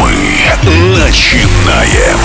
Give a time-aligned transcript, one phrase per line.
[0.00, 0.12] Мы
[0.98, 2.18] начинаем.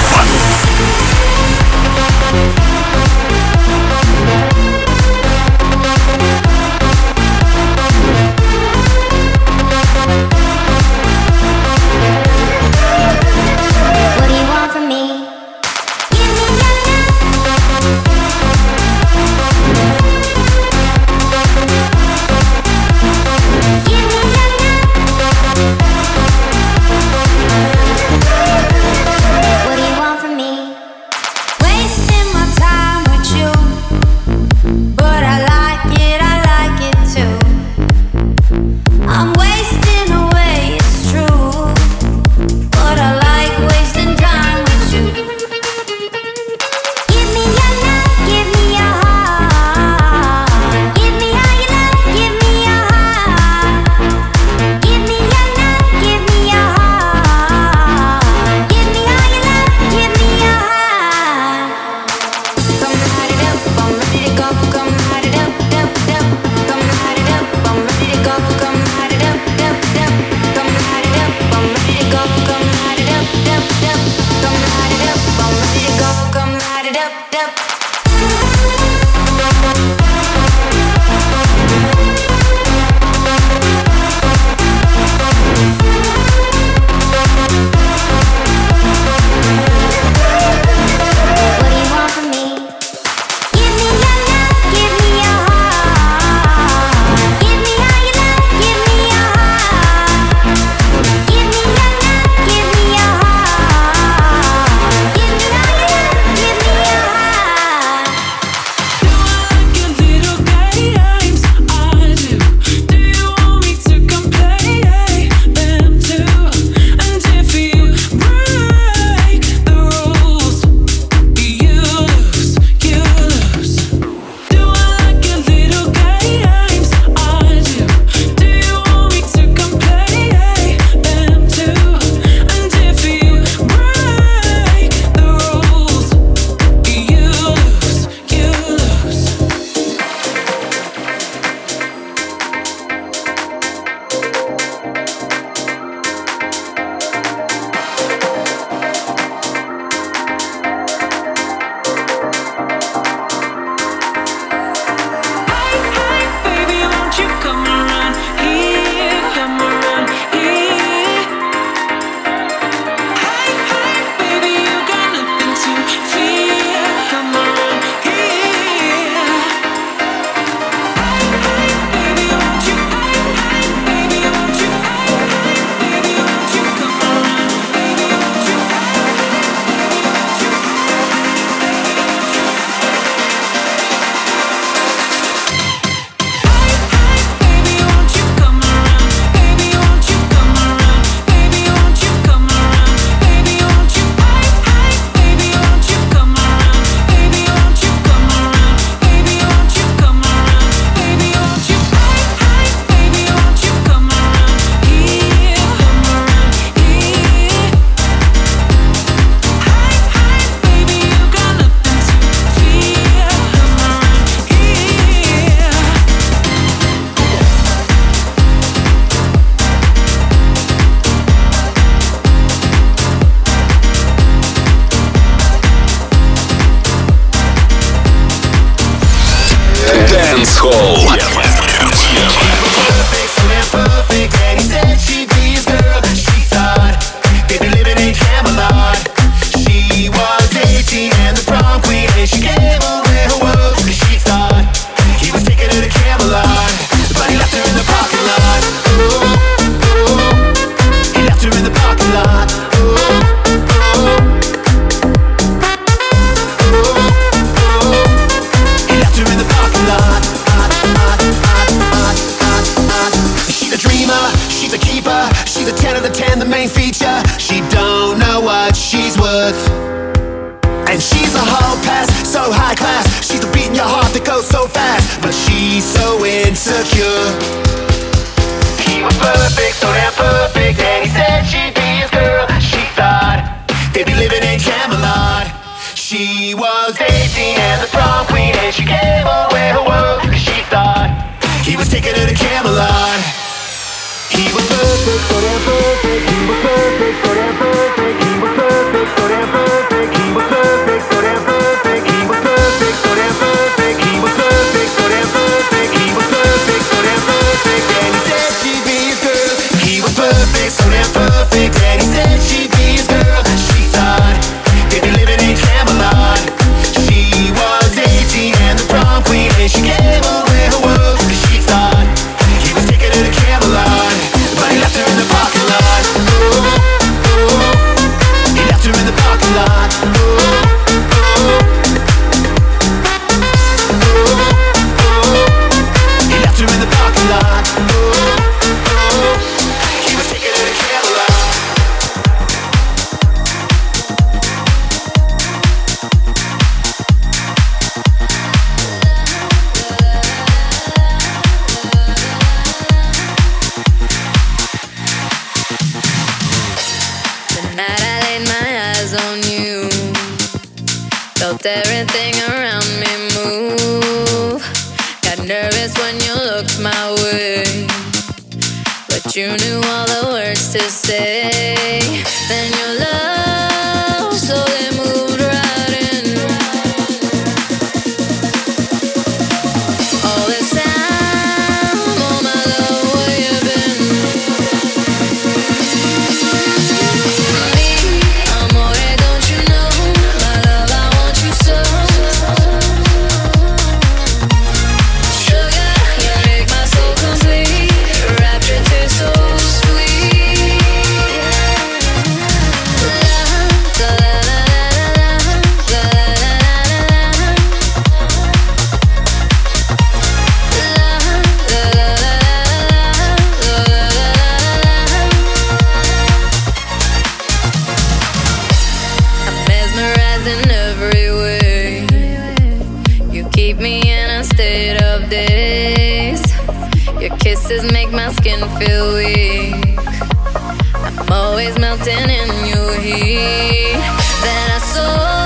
[431.31, 434.00] Always melting in your heat.
[434.44, 435.38] Then I soar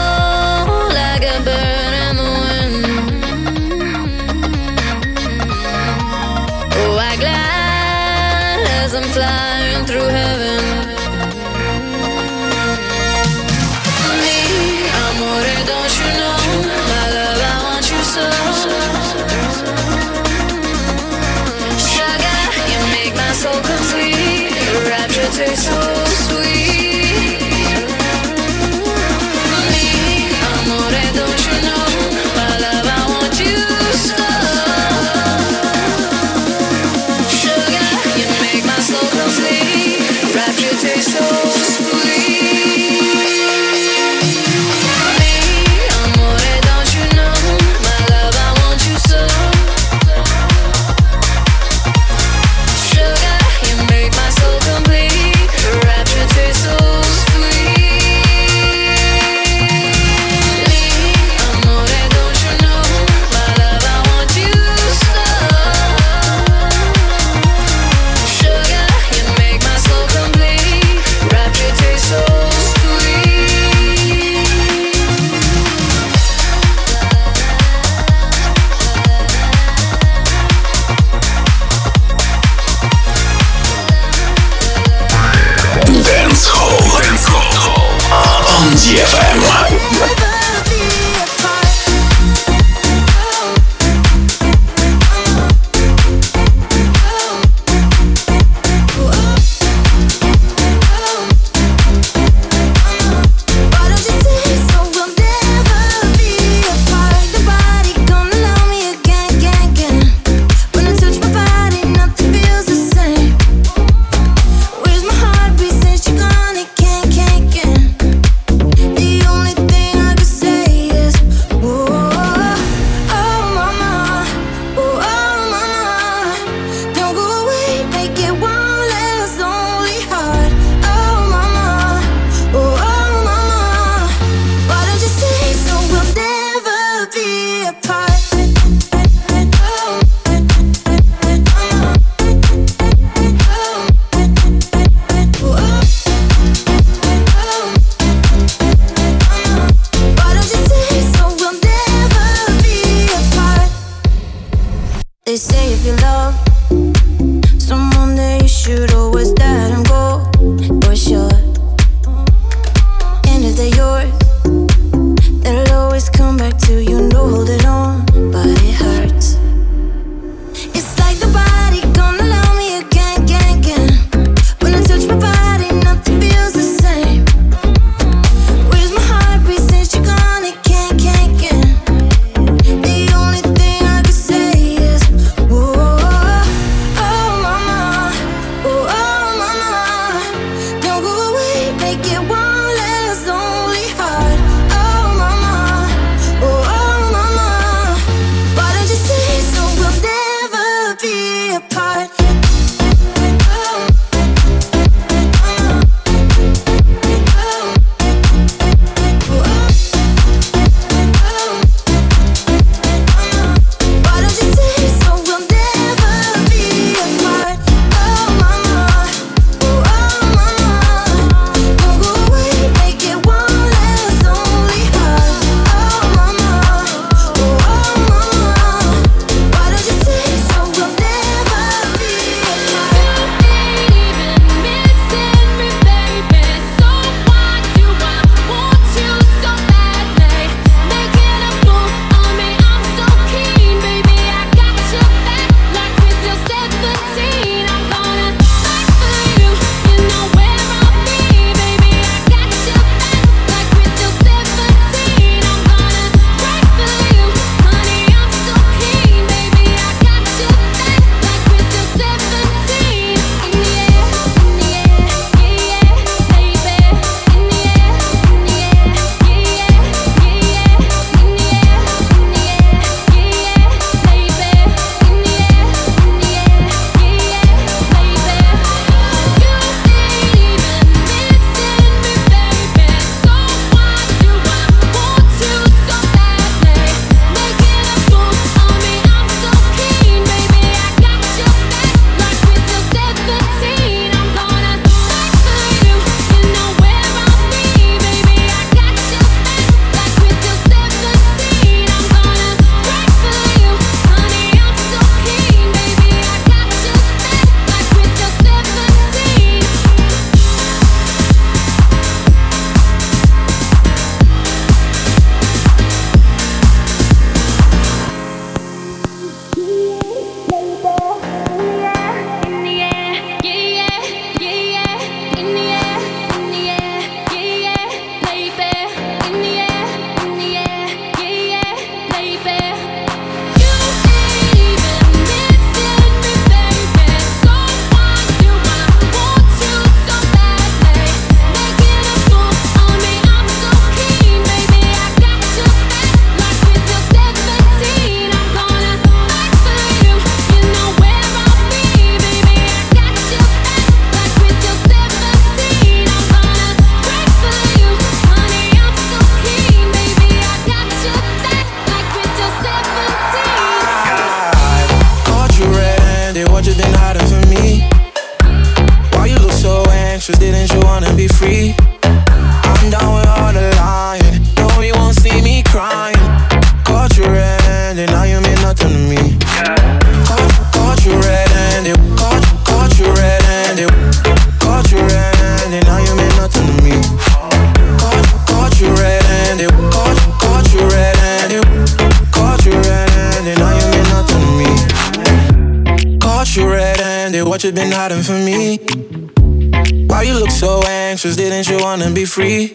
[402.25, 402.71] free?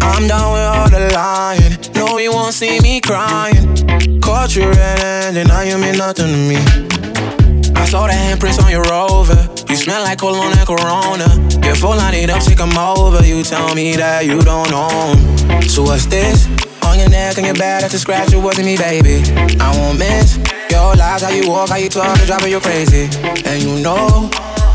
[0.00, 1.76] I'm down with all the lying.
[1.94, 3.76] No, you won't see me crying.
[4.20, 6.56] Caught you red-handed, now you mean nothing to me.
[7.74, 9.36] I saw the handprints on your rover.
[9.68, 11.28] You smell like cologne and Corona.
[11.64, 13.24] You're full line it up, sick I'm over.
[13.24, 15.14] You tell me that you don't know.
[15.68, 16.46] So what's this?
[16.84, 18.32] On your neck and your back, that's a scratch.
[18.32, 19.22] It wasn't me, baby.
[19.60, 20.38] I won't miss
[20.70, 23.08] your lies, how you walk, how you talk, the drop of you crazy.
[23.44, 24.30] And you know,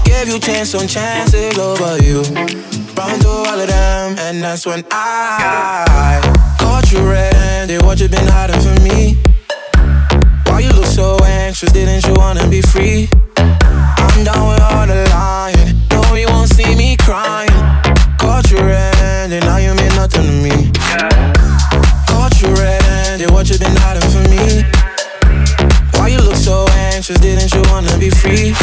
[0.06, 2.69] give you chance on chances over you.
[3.10, 6.22] Run through all of them, and that's when I
[6.60, 7.82] caught you red-handed.
[7.82, 9.18] What you been hiding from me?
[10.46, 11.72] Why you look so anxious?
[11.72, 13.10] Didn't you wanna be free?
[13.38, 15.74] I'm down with all the lying.
[15.90, 17.50] No, you won't see me crying.
[18.20, 20.72] Caught you red-handed, now you mean nothing to me.
[22.06, 24.64] Caught you red-handed, what you been hiding from me?
[25.98, 27.20] Why you look so anxious?
[27.20, 28.54] Didn't you wanna be free?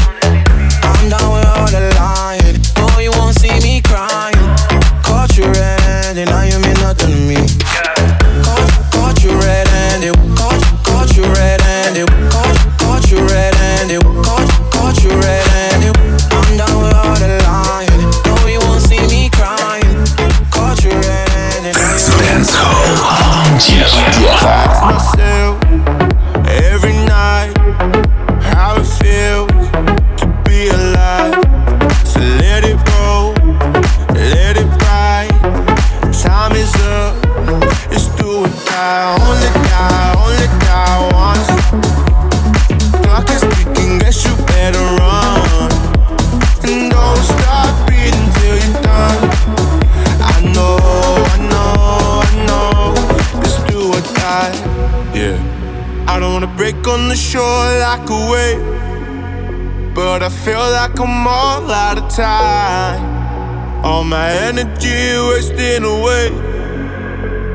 [62.16, 63.84] Time.
[63.84, 66.30] All my energy wasting away.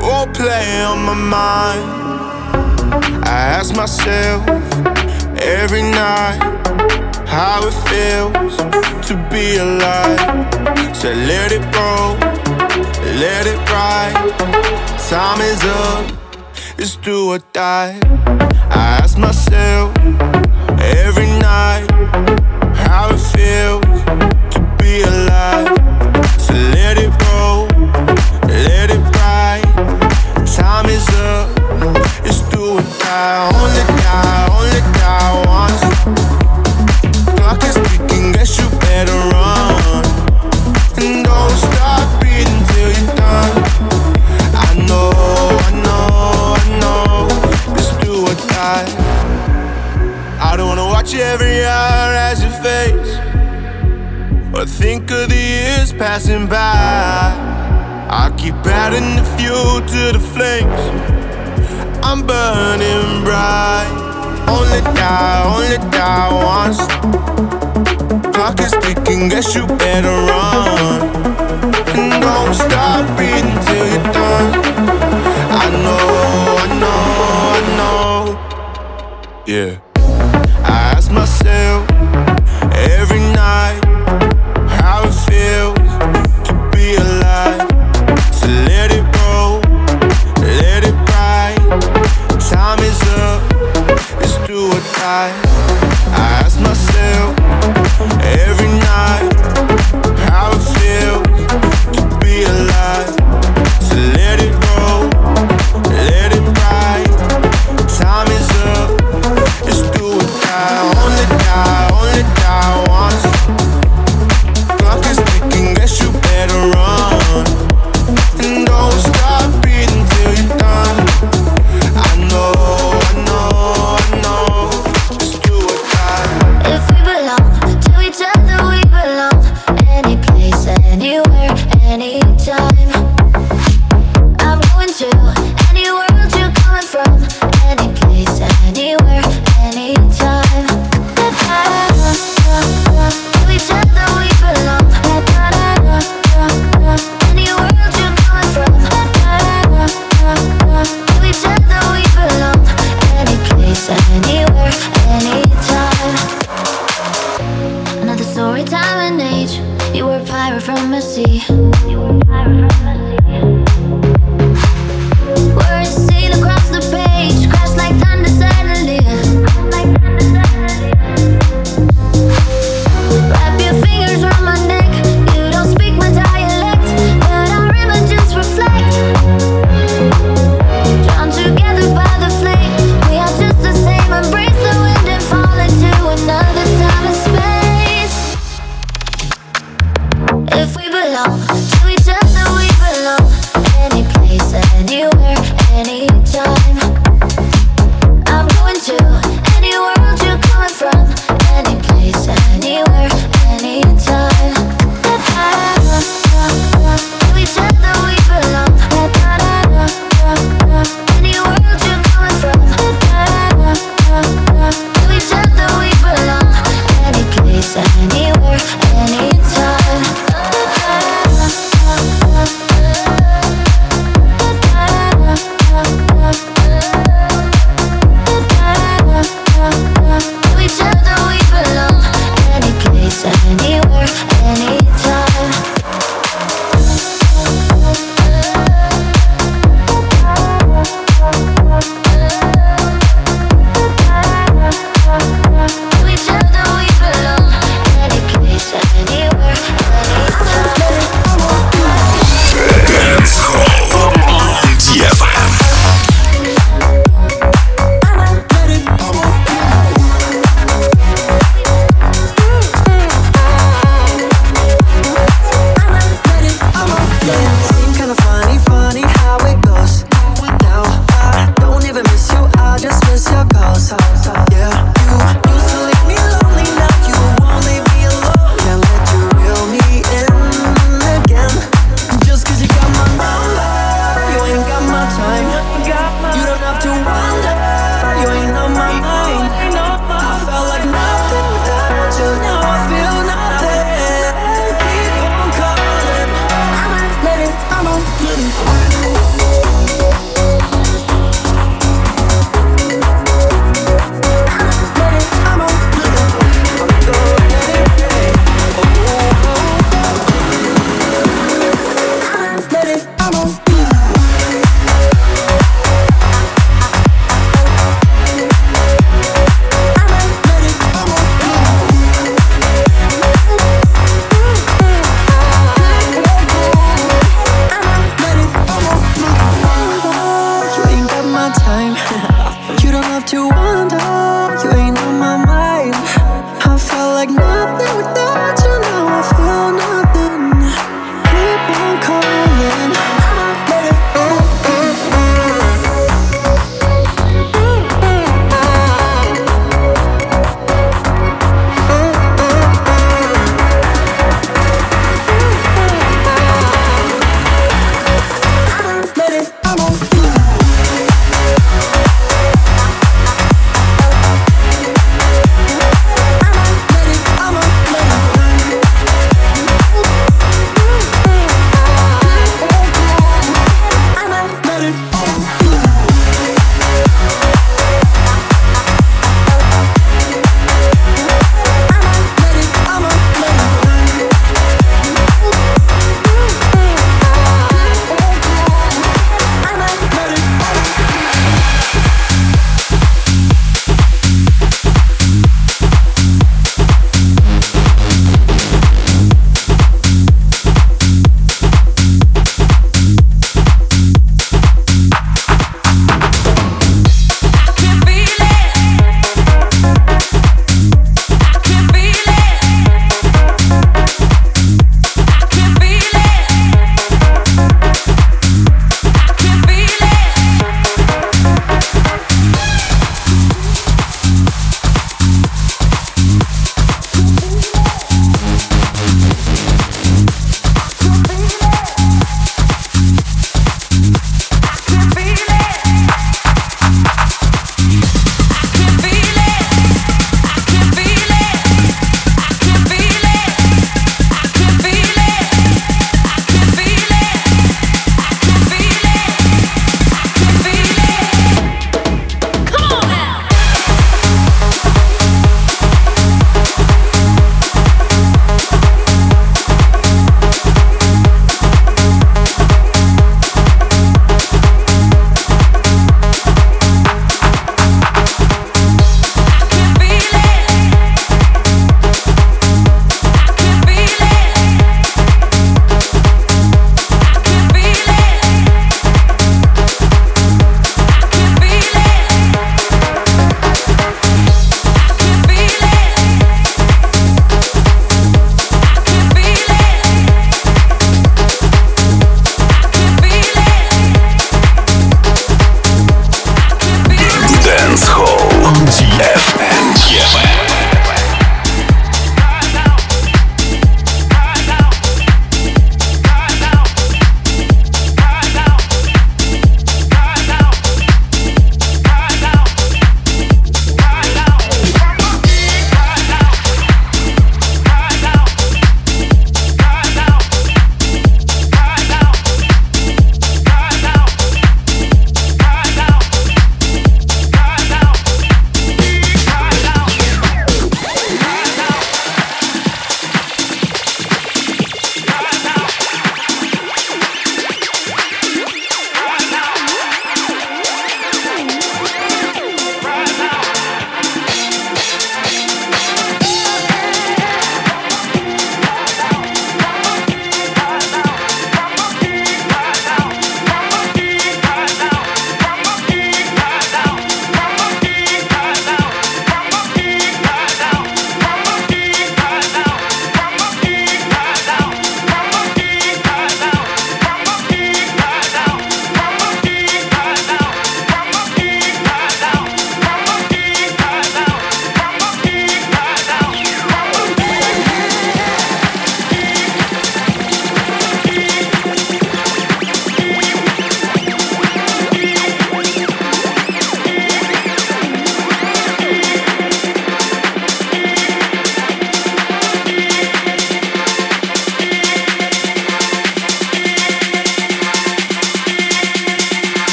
[0.00, 1.84] All play on my mind.
[3.28, 4.40] I ask myself
[5.42, 6.40] every night
[7.28, 8.56] how it feels
[9.08, 10.20] to be alive.
[10.96, 12.16] So let it roll,
[13.20, 14.16] let it ride.
[15.10, 16.12] Time is up,
[16.78, 18.00] it's do or die.
[18.70, 19.94] I ask myself
[20.80, 21.86] every night
[22.74, 23.85] how it feels
[48.68, 53.10] I don't wanna watch every hour as it fades.
[54.56, 56.56] Or think of the years passing by.
[58.10, 60.82] I keep adding the fuel to the flames.
[62.02, 63.86] I'm burning bright.
[64.48, 66.80] Only die, only die once.
[68.34, 71.02] Clock is ticking, guess you better run.
[71.94, 74.50] And don't stop breathing till you're done.
[75.62, 76.15] I know,
[79.46, 79.78] Yeah.
[80.64, 81.88] I ask myself
[82.74, 83.78] every night
[84.66, 85.78] how it feels
[86.48, 87.62] to be alive.
[88.34, 89.60] So let it roll,
[90.42, 91.62] let it ride.
[92.40, 93.40] Time is up,
[94.20, 95.30] it's do or die.
[96.10, 97.35] I ask myself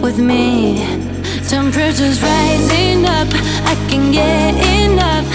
[0.00, 0.76] with me.
[1.48, 3.28] Temperatures rising up,
[3.64, 5.26] I can get enough.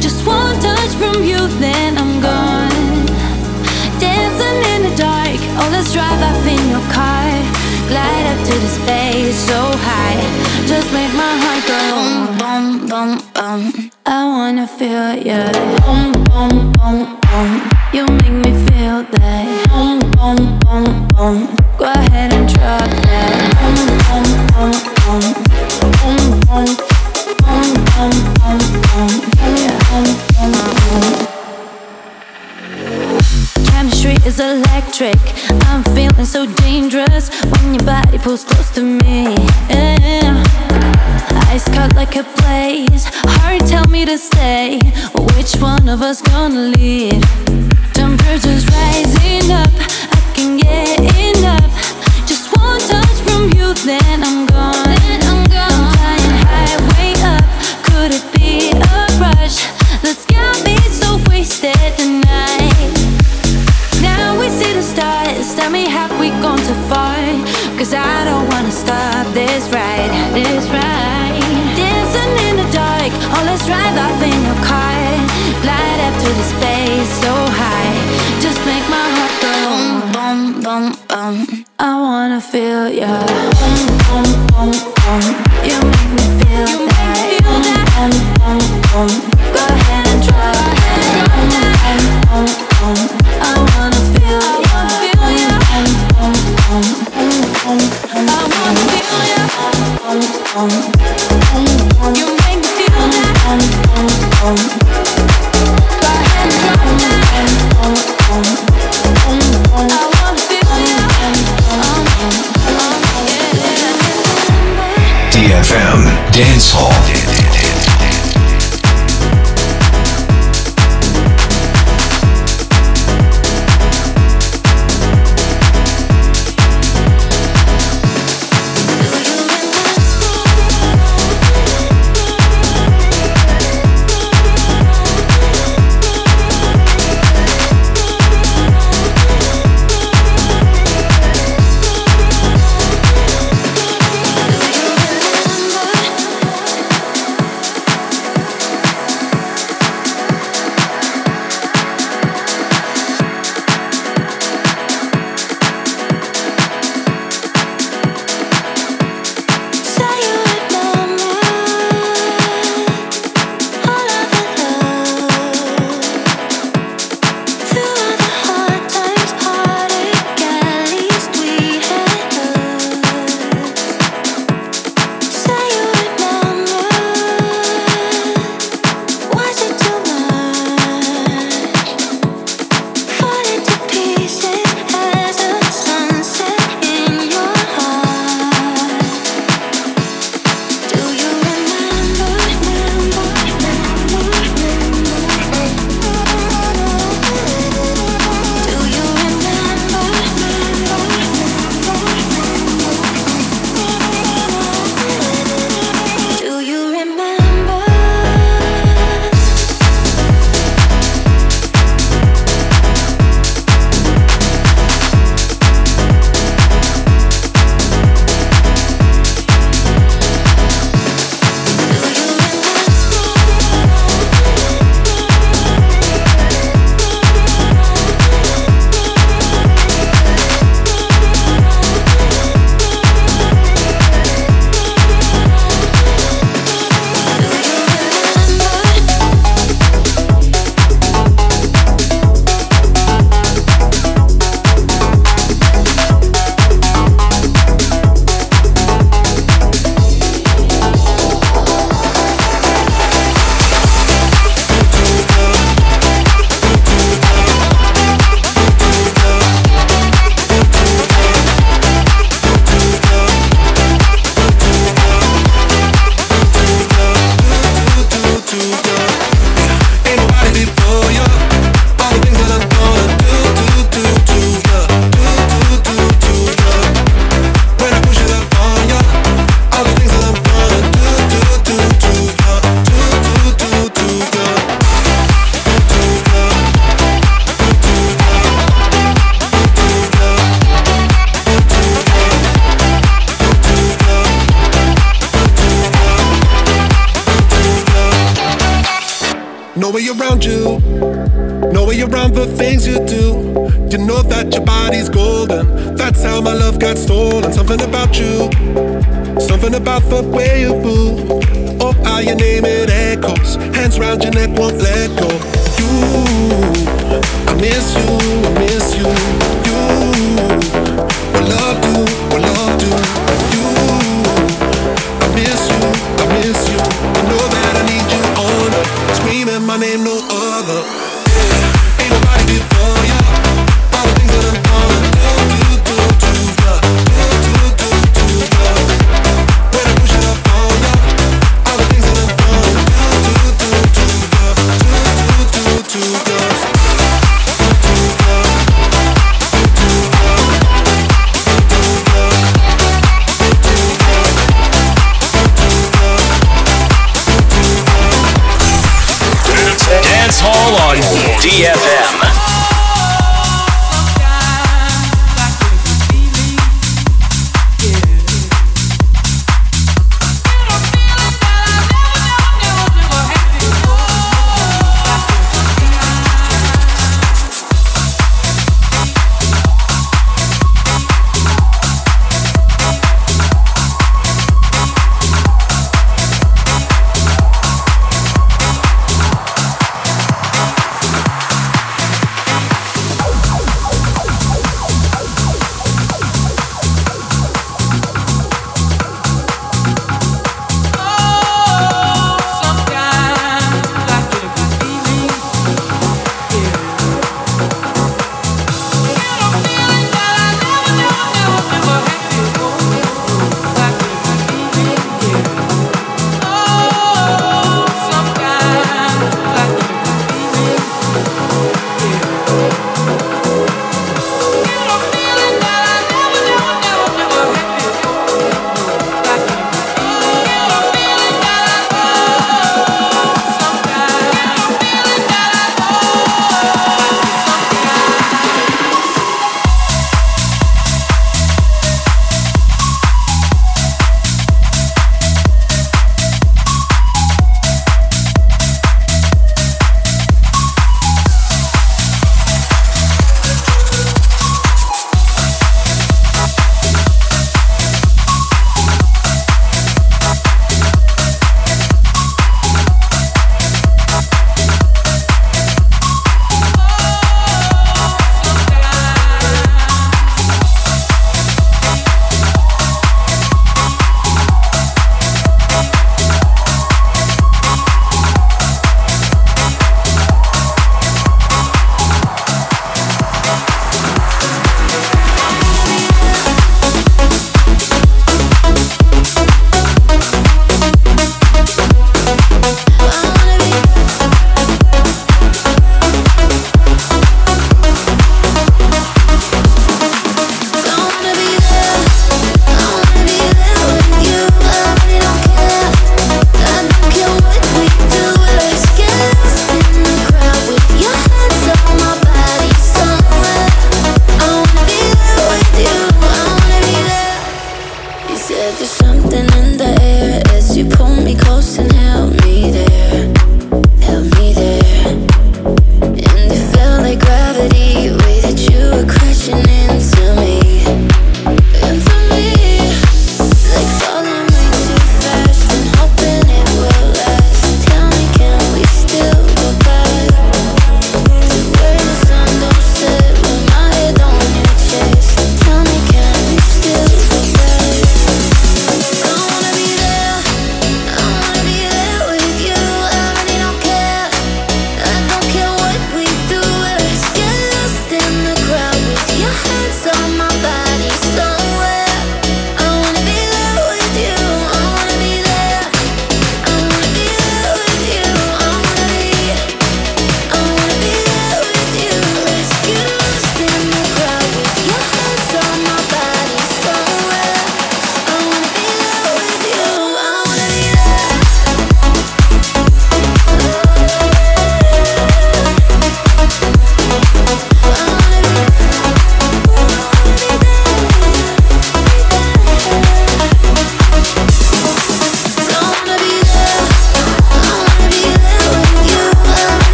[0.00, 3.06] Just one touch from you, then I'm gone.
[3.98, 7.26] Dancing in the dark, oh let's drive off in your car.
[7.88, 10.20] Glide up to the space so high,
[10.66, 13.10] just make my heart go boom boom boom.
[13.34, 13.90] boom.
[14.06, 15.42] I wanna feel you,
[15.84, 17.50] boom boom boom boom.
[17.92, 21.65] You make me feel that boom boom boom boom.
[34.96, 35.20] trick.
[35.66, 39.35] I'm feeling so dangerous when your body pulls close to me.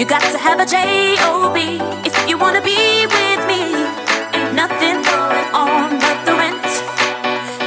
[0.00, 1.54] You got to have a job
[2.06, 3.60] if you wanna be with me.
[4.32, 6.64] Ain't nothing going on but the rent.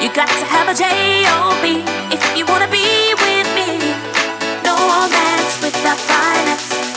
[0.02, 1.64] You got to have a job
[2.12, 3.78] if you wanna be with me.
[4.66, 6.93] No romance without finance.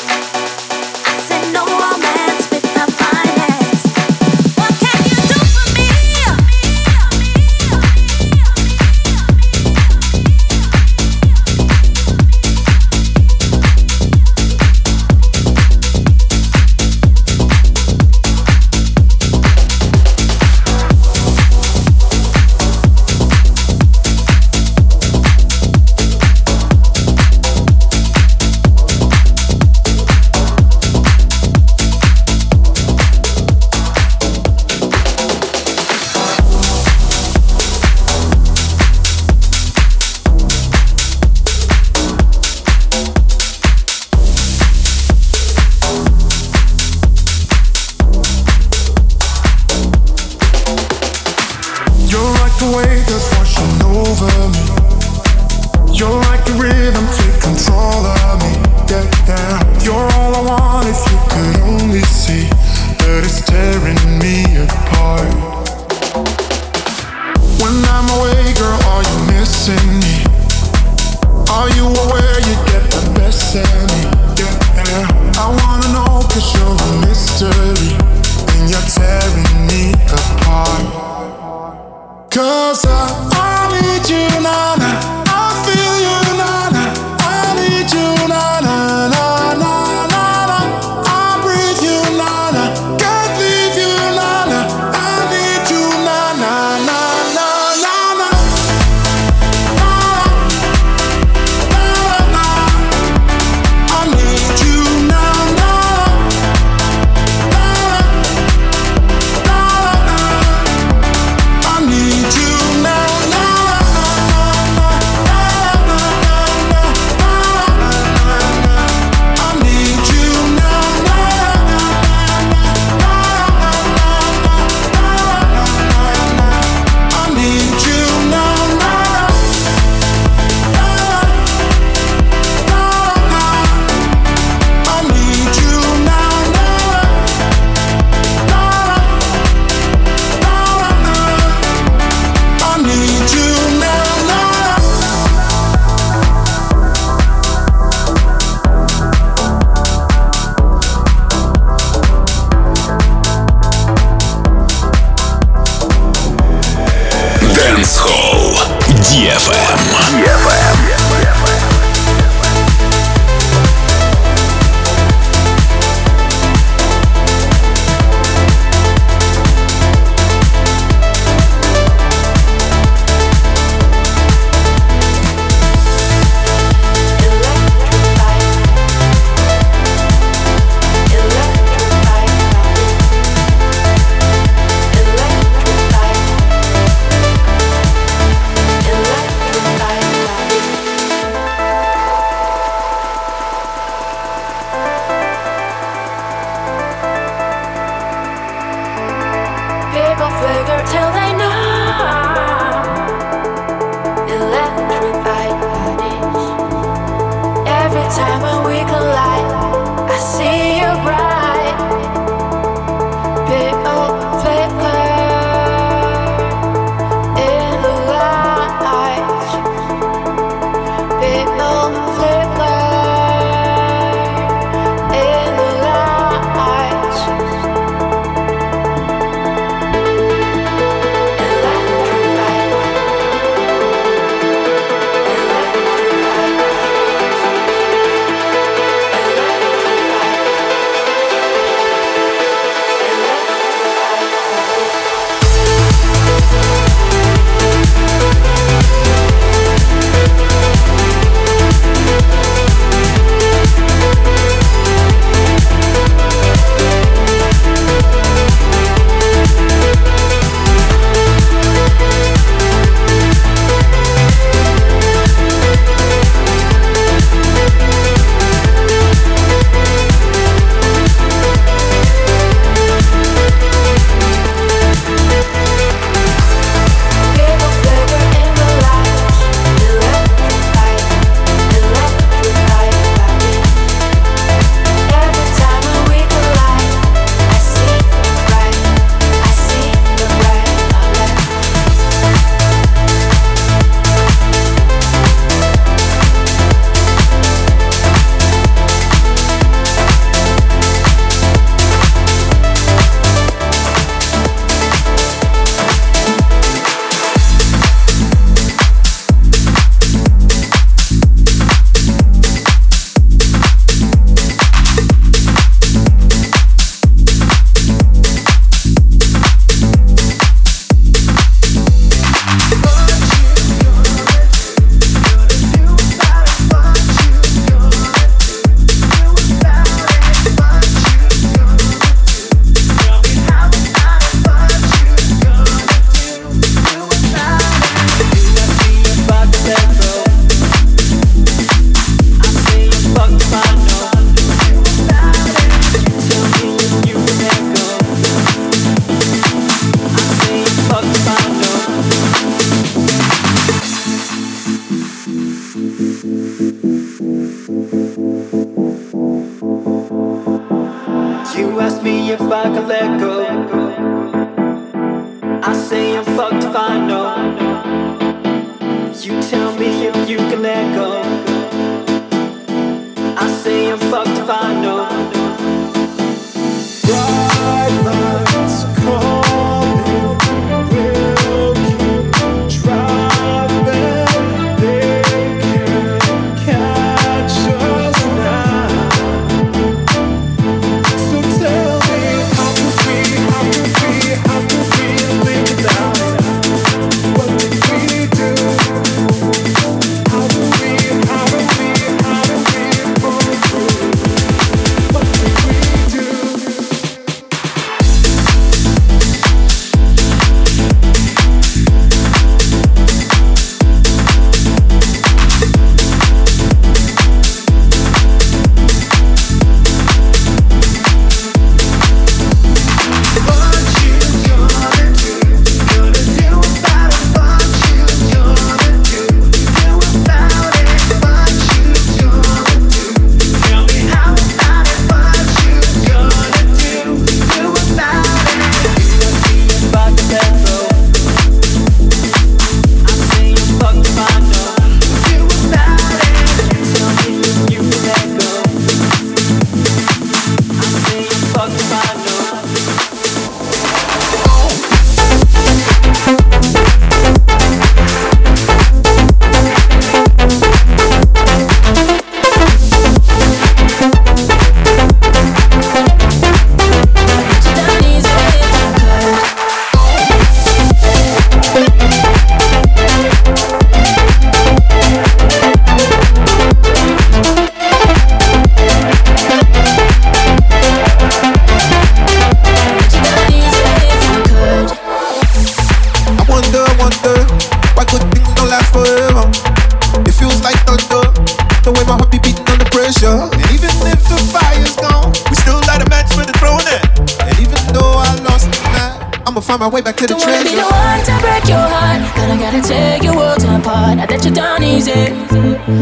[499.87, 502.21] My way back to the Don't wanna be the one to break your heart,
[502.51, 504.19] I gotta take your world apart.
[504.19, 505.13] I let you down easy,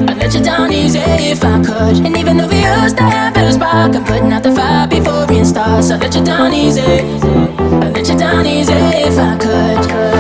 [0.08, 2.06] I let you down easy if I could.
[2.06, 5.26] And even though we used to have a spark, I'm putting out the fire before
[5.26, 5.84] we start.
[5.84, 10.13] So I let you down easy, I let you down easy if I could.